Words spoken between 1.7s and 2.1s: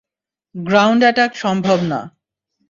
না।